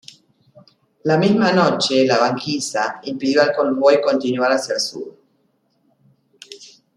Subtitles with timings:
[1.03, 5.15] La misma noche, la banquisa impidió al convoy continuar hacia el sur.